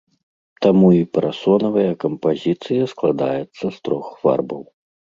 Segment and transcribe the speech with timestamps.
[0.65, 4.71] Таму і парасонавая кампазіцыя складаецца з трох фарбаў.